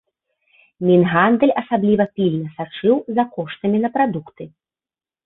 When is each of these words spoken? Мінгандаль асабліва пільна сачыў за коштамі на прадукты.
Мінгандаль 0.87 1.53
асабліва 1.61 2.03
пільна 2.19 2.49
сачыў 2.55 2.95
за 3.19 3.23
коштамі 3.37 3.77
на 3.85 3.89
прадукты. 3.99 4.49